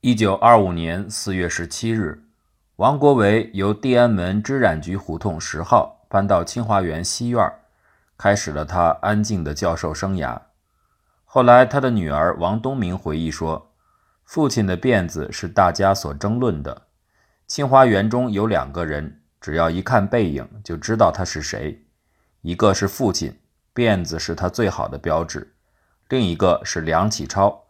[0.00, 2.22] 一九二五年四月十七日，
[2.76, 7.52] 王国维由地安门织染局胡同十号搬到清华园西院，
[8.16, 10.40] 开始了他安静的教授生涯。
[11.24, 13.72] 后来，他的女儿王东明回忆说
[14.24, 16.82] ：“父亲的辫子是大家所争论的。
[17.48, 21.84] 清华园中有两个人，只要一看背影就知道他是谁。
[22.42, 23.36] 一个是父亲，
[23.74, 25.40] 辫子是他最好的标志；
[26.08, 27.64] 另一个是梁启超，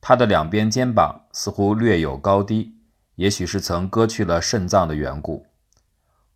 [0.00, 2.74] 他的两边肩膀似乎略有高低，
[3.16, 5.46] 也许是曾割去了肾脏的缘故。”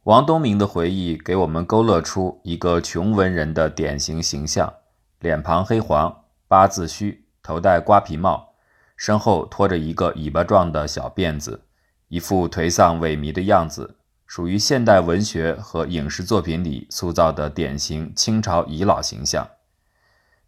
[0.04, 4.72] 王东明的回忆给我们勾勒出一个穷文人的典型形象：
[5.20, 6.20] 脸庞黑黄。
[6.46, 8.50] 八字须，头戴瓜皮帽，
[8.96, 11.62] 身后拖着一个尾巴状的小辫子，
[12.08, 13.96] 一副颓丧萎靡的样子，
[14.26, 19.48] 属于现代文学和影视作品里塑造的典型清朝遗老形象。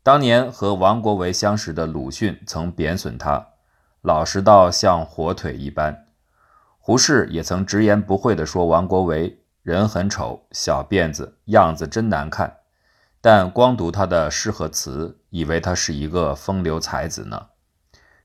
[0.07, 3.45] 当年和王国维相识的鲁迅曾贬损他，
[4.03, 6.07] 老实到像火腿一般。
[6.79, 12.59] 胡适也曾直言不讳地说王国维人很丑，小辫子，样子真难看。
[13.21, 17.47] 但光读他的诗和词，以为他是一个风流才子呢，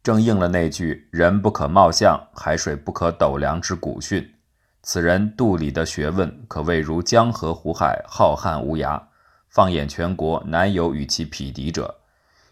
[0.04, 4.36] 正应了那句“人不可貌相，海水不可斗量”之古训。
[4.84, 9.02] 此人肚里的学问可谓如江河湖海，浩瀚无涯，
[9.52, 12.00] 放眼全国，难有与其匹敌者。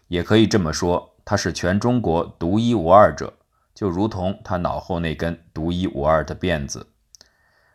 [0.08, 3.32] 也可以这么说，他是全中国独一无二者，
[3.74, 6.88] 就如同他脑后那根独一无二的辫子，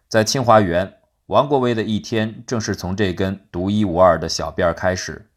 [0.08, 1.00] 在清华园。
[1.28, 5.32] 王国维的一天正是从这根独一无二的小辫开始。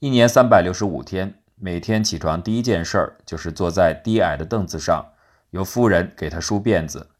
[0.00, 5.12] 一年三百六十五天，每天起床第一件事儿就是坐在低矮的凳子上，
[5.50, 7.10] 由夫人给他梳辫子。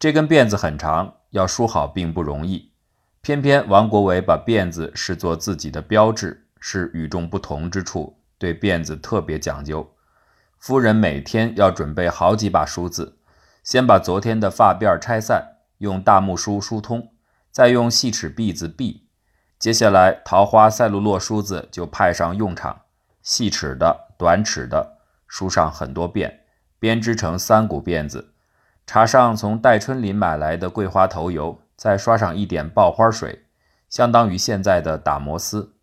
[0.00, 2.71] 这根辫子很长，要梳好并不容易。
[3.22, 9.88] 偏偏王国维把辫子视作自己的标志，是与众不同之处，对辫子特别讲究。
[10.58, 13.18] 夫人每天要准备好几把梳子，
[13.62, 17.12] 先把昨天的发辫拆散，用大木梳梳通。
[17.52, 19.02] 再用细齿篦子篦，
[19.56, 22.80] 接下来桃花赛璐珞梳子就派上用场，
[23.22, 24.98] 细齿的、短齿的，
[25.28, 26.40] 梳上很多遍，
[26.80, 28.32] 编织成三股辫子，
[28.84, 33.46] 插上从戴春林买来的桂花头油，再刷上一点爆花水，
[33.88, 35.74] 相当于现在的打摩丝。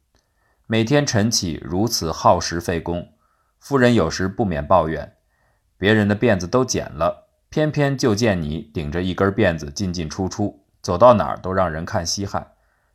[0.65, 3.11] 每天晨起如此耗时费工，
[3.59, 5.17] 夫人有时不免抱怨：
[5.77, 10.65] 别人的辫子都剪了，偏偏就见你顶着一根辫子进进出出。
[10.81, 12.53] 走到哪儿都让人看稀罕，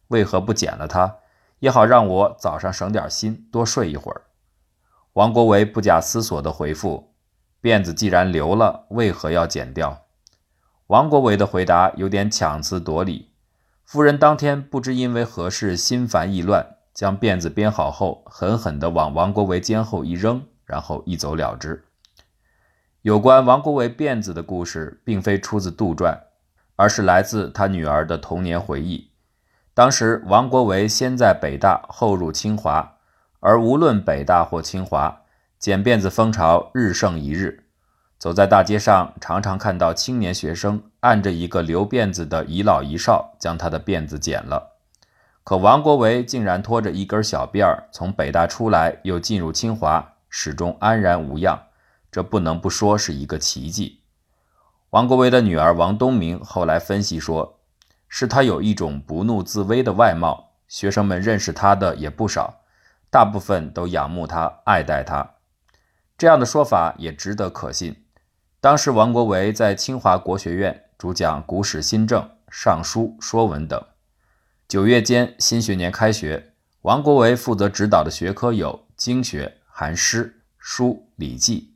[0.09, 1.17] 为何不剪了它，
[1.59, 4.23] 也好让我早上省点心，多睡一会儿？
[5.13, 7.13] 王国维不假思索地回复
[7.61, 10.04] ：“辫子既然留了，为何要剪掉？”
[10.89, 13.31] 王国维的回答有点强词夺理。
[13.85, 21.85] 夫人当天不知因为何事心烦意乱，将辫子编好后，狠狠地往王国维肩后一扔，然后一走了之。
[23.03, 26.19] 有关王国维辫子的故事，并非出自杜撰。
[26.77, 29.13] 而是来自他女儿的童年回忆。
[29.75, 32.97] 当时，王国维先在北大，后入清华，
[33.39, 35.23] 而无论北大或清华，
[35.57, 37.64] 剪辫子风潮日盛一日。
[38.25, 44.79] 走在大街上，常常看到青年学生按着一个留辫子的遗老遗少，将他的辫子剪了。
[45.45, 51.65] 可王国维竟然拖着一根小辫儿从北大出来，又进入清华，始终安然无恙，
[52.11, 54.01] 这不能不说是一个奇迹。
[54.89, 57.59] 王国维的女儿王东明后来分析说，
[58.09, 62.63] 是他有一种不怒自威的外貌，学生们认识他的也不少，
[63.11, 65.33] 大部分都仰慕他、爱戴他。
[66.17, 68.01] 这样的说法也值得可信。
[68.65, 73.85] 当时王国维在清华国学院主讲古史新政、尚书、说文等。
[74.67, 81.75] 九月间，新学年开学，王国维负责指导的学科有经学，含诗、书、礼记；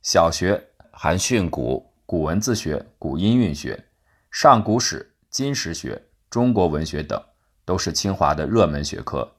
[0.00, 1.84] 小学含训诂。
[2.06, 3.84] 古文字学、古音韵学、
[4.30, 7.22] 上古史、金石学、中国文学等，
[7.66, 9.32] 都是清华的热门学科。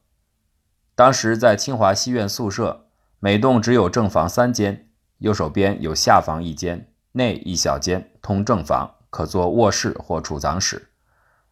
[0.94, 2.86] 当时在清华西院宿舍，
[3.20, 10.88] 每栋只有正房三间，右手边有下房一间，内一小间通正房，可做卧室或储藏室；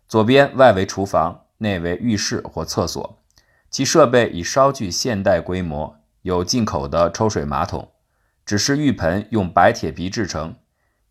[0.07, 3.21] 左边外为厨房，内为浴室或厕所。
[3.69, 7.91] 其设备已稍具现代规模，有进口的抽水马桶，
[8.45, 10.55] 只是浴盆用白铁皮制成。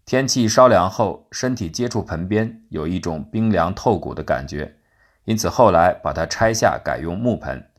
[0.05, 4.77] 天气稍凉后，身体接触盆边有一种冰凉透骨的感觉，
[5.25, 7.71] 因此后来把它拆下，改用木盆。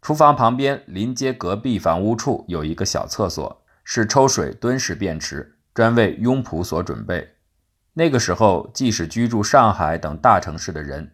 [0.00, 7.34] 厨房旁边临街隔壁房屋处有一个小厕所，是抽水蹲式便池，专为庸仆所准备。
[7.92, 11.12] 那个时候，即使居住上海等大城市的人，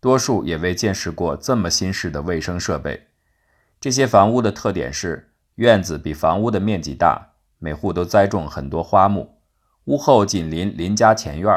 [0.00, 3.08] 多数也未见识过这么新式的卫生设备。
[3.78, 7.32] 这些房屋的特点是院子比房屋的面积大。
[7.58, 9.34] 每户都栽种很多花木，
[9.84, 11.50] 屋后紧邻邻家前院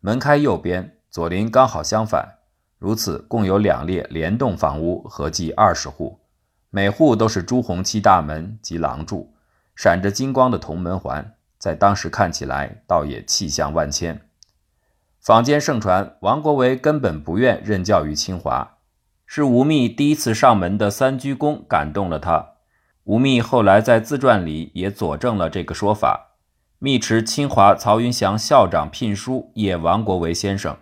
[0.00, 2.38] 门开右边，左邻刚好相反，
[2.80, 6.18] 如此共有两列联动房屋，合计二十户，
[6.70, 9.32] 每户都是朱红漆大门及廊柱，
[9.76, 11.33] 闪着金光的铜门环，
[11.64, 14.20] 在当时看起来倒也气象万千。
[15.18, 18.76] 坊间盛传王国维根本不愿任教于清华，
[19.24, 22.48] 是吴宓第一次上门的三鞠躬感动了他。
[23.04, 26.34] 吴宓后来在自传里也佐证了这个说法。
[26.78, 30.76] 密持清华曹云祥校长聘书谒王国维先生，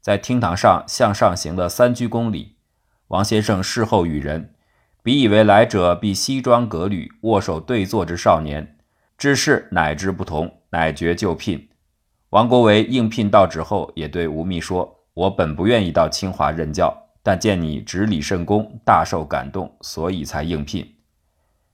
[0.00, 2.56] 在厅堂上向上行了三鞠躬礼。
[3.06, 4.52] 王先生事后与人，
[5.04, 8.73] 彼以为来者必西装革履、握手对坐之少年，
[9.16, 11.68] 知事乃知不同，乃决就聘。
[12.30, 20.96] 王国维应聘到职后，也对吴宓说：“我本不愿意到清华任教，但见你执礼甚恭，大受感动，所以才应聘。”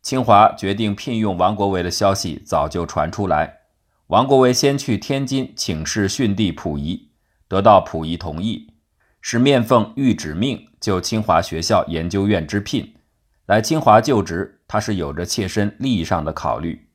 [0.03, 3.61] 清华决定聘用王国维的消息早就传出来，
[4.09, 7.11] 王国维先去天津请示训帝溥仪，
[7.49, 8.75] 得到溥仪同意，
[9.21, 12.95] 是面奉谕旨命就清华学校研究院之聘，
[13.47, 16.90] 来清华就职，他是有着切身利益上的考虑。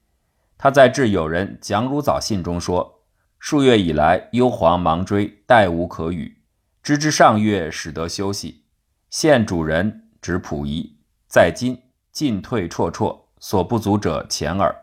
[0.57, 2.93] 他在致友人蒋汝藻信中说。
[3.37, 6.39] 数月以来，忧惶忙追，待无可语。
[6.81, 8.63] 知之上月，始得休息。
[9.11, 10.97] 现主人指溥仪，
[11.27, 11.79] 在今
[12.11, 14.75] 进退绰绰，所不足者浅耳。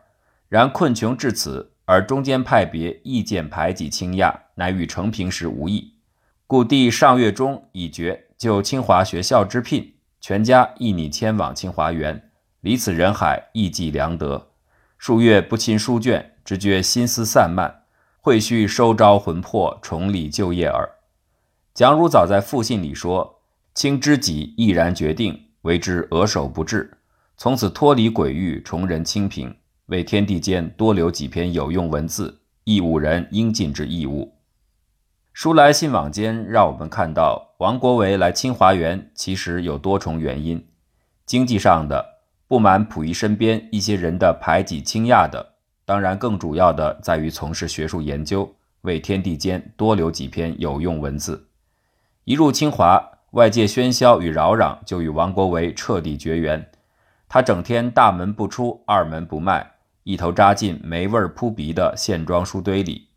[0.49, 5.95] 然困穷至此，而中间派别意见排挤倾轧，乃与成平时无异。
[6.47, 12.31] 故弟上月中已决就清华学校之聘，全家亦拟迁往清华园。
[12.61, 14.52] 离此人海，亦即良得。
[15.03, 17.83] 数月不亲书卷，直觉心思散漫。
[18.21, 20.89] 会须收招魂魄，重理旧业耳。
[21.75, 23.41] 蒋汝早在复信里说
[23.75, 26.99] ：“卿知己毅然决定，为之额首不至，
[27.37, 29.53] 从此脱离鬼域，重人清平，
[29.87, 34.37] 为天地间多留几篇有用文字，义务人应尽之义务。”
[35.35, 40.65] 书来信往间，让我们看到王国维来清华园其实有多重原因：
[41.27, 42.12] 经济上的
[42.53, 45.55] 不满溥仪身边一些人的排挤倾轧的。
[45.87, 51.49] 当然，更主要的在于从事学术研究，为天地间多留几篇有用文字。
[52.25, 56.63] 一入清华，外界喧嚣与扰攘就与王国维彻底绝缘。
[57.27, 59.67] 他整天大门不出，二门不迈，
[60.03, 63.09] 一头扎进霉味扑鼻的线装书堆里。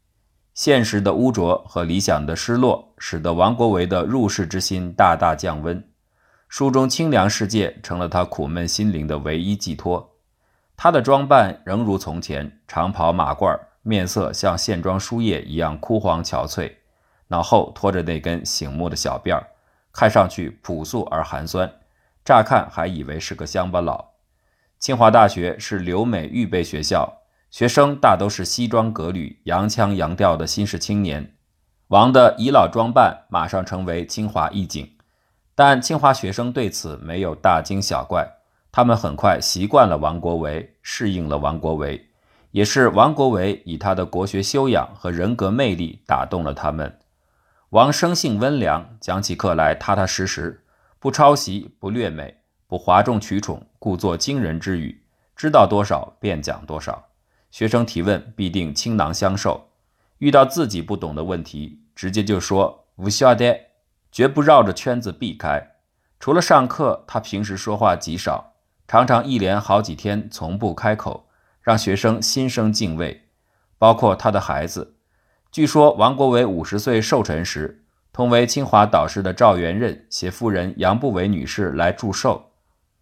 [0.54, 5.86] 现实的污浊和理想的失落，使得王国维的入世之心大大降温。
[6.58, 10.16] 书中清凉世界成了他苦闷心灵的唯一寄托。
[10.78, 16.72] 他的装扮仍如从前，长袍马褂，面色像线装书页一样枯黄憔悴，
[17.28, 19.48] 脑后拖着那根醒目的小辫儿，
[19.92, 21.70] 看上去朴素而寒酸，
[22.24, 24.12] 乍看还以为是个乡巴佬。
[24.80, 31.36] 清华大学是留美预备学校，学生大都是西装革履、洋腔洋调的新式青年。
[31.88, 34.95] 王的倚老装扮马上成为清华一景，
[35.56, 38.30] 但清华学生对此没有大惊小怪。
[38.72, 42.10] 他们很快习惯了王国维，适应了王国维，
[42.52, 47.00] 也是王国维以他的国学修养和人格魅力打动了他们。
[47.70, 50.66] 王生性温良，讲起课来踏踏实实，
[51.00, 52.36] 不抄袭，不略美，
[52.68, 55.04] 不哗众取宠，故作惊人之语，
[55.38, 57.06] 知道多少便讲多少。
[57.50, 59.70] 学生提问必定倾囊相授，
[60.18, 63.58] 遇到自己不懂的问题，直接就说“不晓得”，
[64.16, 65.72] 绝不绕着圈子避开。
[66.22, 68.54] 除了上课，他平时说话极少。
[68.88, 71.28] 常常一连好几天从不开口，
[71.62, 73.26] 让学生心生敬畏，
[73.78, 74.96] 包括他的孩子。
[75.52, 82.52] 据说王国维五十岁寿辰时，同为清华导师的赵元任携夫人杨步伟女士来祝寿，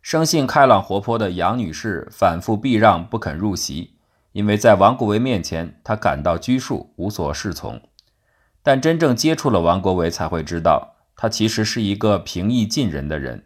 [0.01, 4.00] 生性开朗活泼的杨女士反复避让，不肯入席，
[4.32, 7.79] 因为在王国维面前，她感到拘束，无所适从。
[8.63, 10.92] 但真正接触了王国维，才会知道
[11.24, 13.46] 他其实是一个平易近人的人。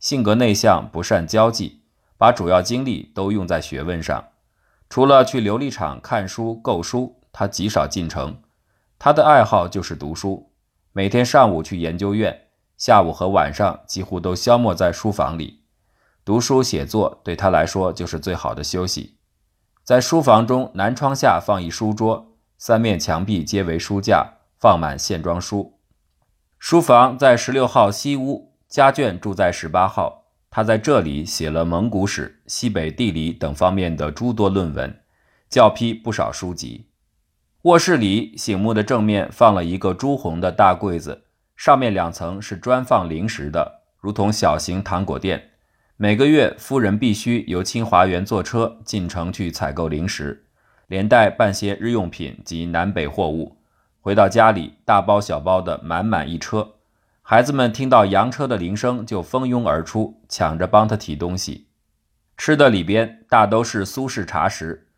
[0.00, 1.82] 性格内向，不善交际，
[2.18, 4.30] 把主要精力都用在学问上。
[4.90, 8.42] 除了去琉璃厂看书购书，他极少进城。
[8.98, 10.50] 他的爱好就是读书，
[10.90, 15.62] 每天上午去研究院，下午和晚上几乎都消磨在书房里。
[16.24, 19.18] 读书写作对他来说就是最好的休息。
[19.84, 25.78] 在书房中，南窗下放一书桌，三面墙壁皆为书架，放满线装书。
[26.64, 28.52] 书房在十六号西屋。
[28.68, 35.00] 家眷住在十八号，他在这里写了蒙古史、西北地理等方面的诸多论文，
[35.50, 36.86] 教批不少书籍。
[37.62, 41.24] 卧室里醒目的正面放了一个朱红的大柜子，
[41.56, 45.50] 上面两层是专放零食的，如同小型糖果店，
[45.96, 50.46] 每个月，夫人必须由清华园坐车进城去采购零食，
[50.86, 53.56] 连带办些日用品及南北货物。
[54.02, 56.72] 回到家里，大包小包的满满一车。
[57.22, 61.68] 孩子们听到洋车的铃声就蜂拥而出，抢着帮他提东西。
[62.36, 64.88] 吃的里边大都是苏式茶食，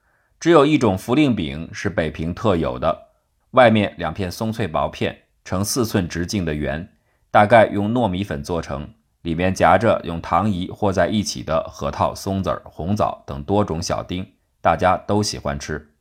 [0.41, 3.09] 只有一种茯苓饼是北平特有的，
[3.51, 6.91] 外面两片松脆薄片，呈四寸直径的圆，
[7.31, 8.89] 大概用糯米粉做成。
[9.21, 14.27] 里面夹着用糖饴和在一起的核桃、松子、红枣等多种小丁，
[14.63, 15.94] 大家都喜欢吃。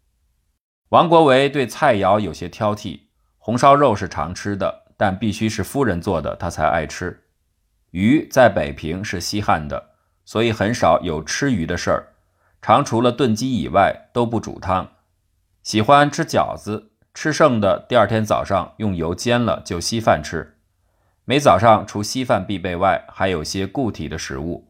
[0.93, 3.00] 王国维对菜肴有些挑剔，
[3.39, 7.23] 红烧肉是常吃的，但必须是夫人做的，他才爱吃。
[7.89, 12.13] 鱼在北平是稀罕的，所以很少有吃鱼的事儿，
[12.62, 14.88] 常除了炖鸡以外都不煮汤。
[15.63, 20.59] 喜欢吃饺子，吃剩的第二天早上用油煎了就稀饭吃。
[21.25, 24.67] 每早上除稀饭必备外，还有些固体的食物。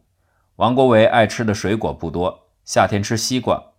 [0.56, 3.73] 王国维爱吃的水果不多，夏天吃西瓜。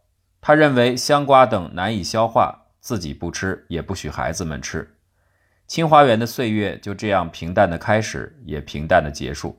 [0.46, 4.96] 他认为香瓜等难以消化，自己不吃，也不许孩子们吃。
[5.66, 9.58] 清华园的岁月就这样平淡的开始，也平淡的结束。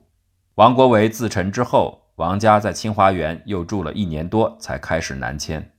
[0.54, 5.72] 王国维自沉之后，王家在清华园又住了一年多，才开始南迁。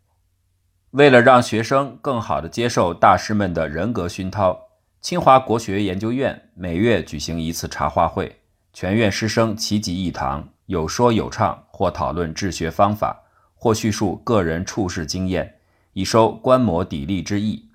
[0.91, 4.59] 为了让学生更好的接受大师们的人格熏陶。
[4.99, 8.41] 清华国学研究院每月举行一次茶话会，
[8.73, 13.23] 全院师生齐集一堂，有说有唱，或讨论治学方法，
[13.57, 15.55] 或叙述个人处世经验，
[15.93, 17.65] 以收观摩砥砺之意。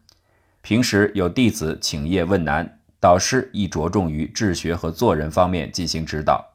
[0.62, 6.52] 平时有弟子请业问难，导师亦着重于治学和做人方面进行指导。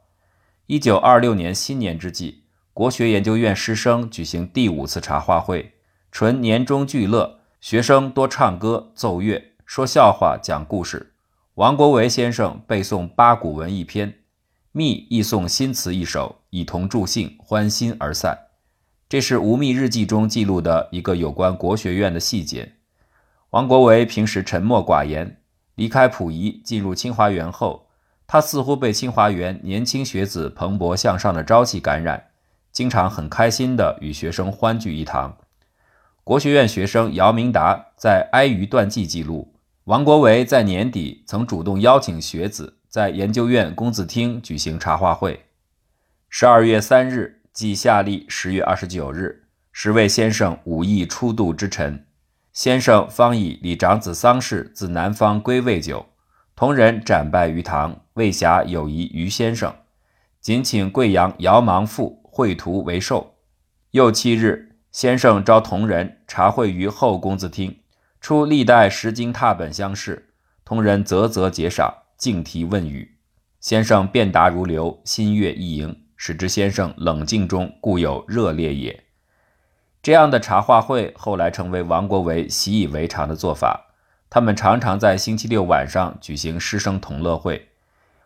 [0.65, 2.43] 一九二六年新年之际，
[2.74, 5.74] 国学研究院师生举行第五次茶话会，
[6.12, 9.53] 纯年终聚乐，学生多唱歌奏乐。
[9.65, 11.12] 说笑话、讲故事，
[11.55, 14.19] 王国维先生背诵八股文一篇，
[14.72, 18.47] 密亦诵新词一首，以同助兴，欢欣而散。
[19.10, 22.74] 这是吴宓日记中记录的一个有关国学院的细节。
[23.52, 25.40] 王国维平时沉默寡言，
[25.76, 27.88] 离开溥仪进入清华园后，
[28.28, 32.22] 他似乎被清华园年轻学子蓬勃向上的朝气感染，
[32.74, 35.38] 经常很开心地与学生欢聚一堂。
[36.26, 39.54] 国学院学生姚明达在《哀余断记》记录。
[39.86, 45.46] 王国维在年底曾主动邀请学子在研究院公子厅举行茶话会。
[46.28, 52.06] 十二月三日，即夏历十月二十九日，十位先生武艺初度之辰，
[52.54, 56.06] 先生方以李长子丧事自南方归未久，
[56.56, 59.74] 同人斩拜于堂，未暇有谊于先生，
[60.40, 63.38] 仅请贵阳姚芒父绘图为寿。
[63.90, 67.80] 又七日，先生召同人茶会于后公子厅。
[68.22, 70.30] 出历代石经拓本相视，
[70.64, 73.18] 同人啧啧解赏，敬提问语。
[73.60, 79.06] 先生辩答如流，心悦意盈，使之先生冷静中固有热烈也。
[80.04, 83.86] 这样的茶话会后来成为王国维习以为常的做法。
[84.30, 87.70] 他们常常在星期六晚上举行师生同乐会，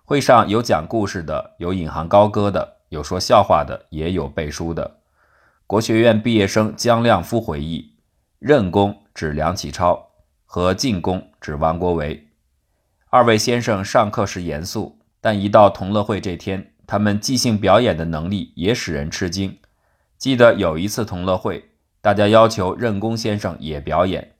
[0.04, 4.98] 会上有讲故事的，有引吭高歌的，有说笑话的，也有背书的。
[5.68, 7.94] 国学院毕业生姜亮夫回忆，
[8.40, 8.98] 任公。
[9.14, 10.08] 指梁启超
[10.46, 12.30] 和进公指王国维，
[13.10, 19.58] 二位先生上课时严肃，但一到同乐会这天，他们即兴表演的能力也使人吃惊。
[20.18, 21.72] 记得有一次同乐会，
[22.02, 24.34] 大家要求任公先生也表演，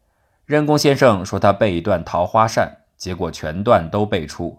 [0.45, 4.50] 任公先生说他背一段《桃花扇》，结果全段都背出。《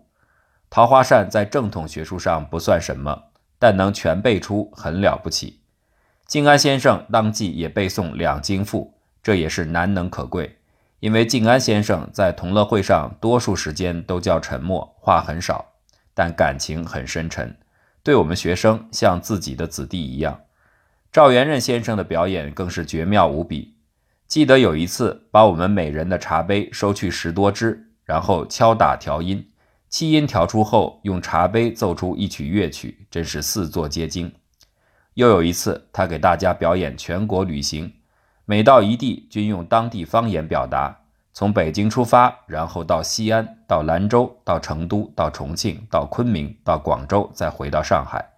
[0.71, 3.25] 桃花扇》在正统学术上不算什么，
[3.59, 5.61] 但能全背出很了不起。
[6.27, 8.95] 静安先生当即也背诵两京赋。
[9.23, 10.59] 这也是难能可贵，
[10.99, 15.65] 因为静安先生在同乐会上多数时间都较沉默，话很少，
[16.13, 17.57] 但感情很深沉，
[18.03, 20.41] 对我们学生像自己的子弟一样。
[21.13, 23.75] 赵元任先生的表演更是绝妙无比。
[24.27, 29.47] 记得有一次，把我们每人的茶杯收去十多只，然后敲打调音，
[29.91, 34.33] 七音调出后，用茶杯奏出一曲乐曲，真是四座皆惊。
[35.15, 37.93] 又有一次，他给大家表演全国旅行。
[38.47, 41.02] 每到一地，均用当地方言表达。
[41.35, 48.33] 从北京出发，然后到西安，到兰州，到成都，到重庆，到昆明，到广州，再回到上海。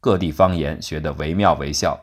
[0.00, 2.00] 各地方言学得惟妙惟肖，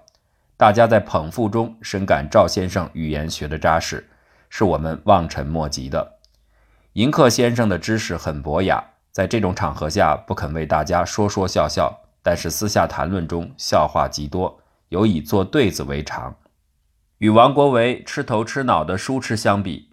[0.55, 4.09] 大家在捧腹中深感赵先生语言学得扎实，
[4.49, 6.13] 是我们望尘莫及的。
[6.93, 16.33] 迎客先生的知识很博雅，在这种场合下不肯为大家说说笑笑，但是私下谈论中笑话极多，有以做对子为常。
[17.17, 19.89] 与王国维吃头吃脑的书痴相比，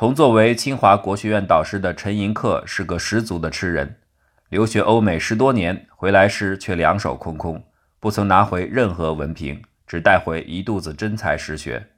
[0.00, 3.96] 同作为清华国学院导师的陈寅恪是个十足的痴人。
[4.48, 7.62] 留学欧美十多年，回来时却两手空空，
[8.00, 11.88] 不曾拿回任何文凭，只带回一肚子真才实学。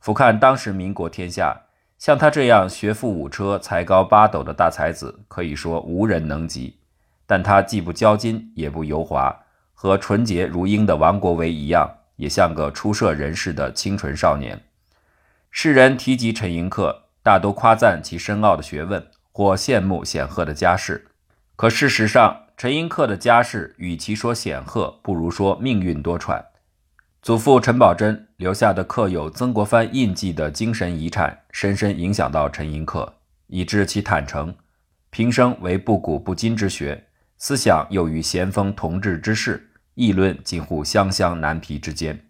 [0.00, 1.56] 俯瞰当时民国天下，
[1.96, 6.80] 像他这样学富五车、才高八斗的大才子，可以说无人能及。
[7.24, 14.60] 但他既不骄矜，也不油滑，和纯洁如鹰的王国维一样，也像个出社人士的清纯少年。
[15.52, 21.08] 世人提及陈寅恪，大都夸赞其深奥的学问，或羡慕显赫的家世。
[21.56, 26.42] 可事实上，陈寅恪的家世与其说显赫，不如说命运多舛。
[27.20, 33.06] 祖父陈宝箴留下的刻有曾国藩印记的精神遗产，深深影响到陈寅恪，
[33.48, 34.54] 以致其坦诚，
[35.10, 42.24] 平生为不古不今之学，思想又与咸丰同治之士，议论近乎湘湘南皮之间。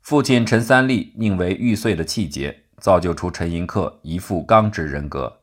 [0.00, 5.38] 父亲陈三立宁为玉碎的气节，造就出陈寅恪一副刚直人格，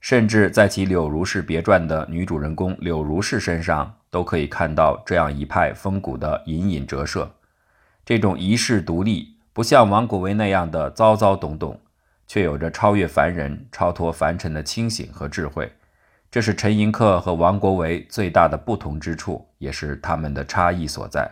[0.00, 7.30] 甚至在其《柳如是别传》的女主人公柳如是身上，都可以看到这样一派风骨的隐隐折射。
[8.04, 11.80] 这种遗世独立，不像王国维那样的糟糟懂懂，
[12.26, 15.72] 却有着超越凡人、超脱凡尘的清醒和智慧。
[16.30, 21.28] 这是陈寅恪和王国维最大的不同之处，也是他们的差异所在。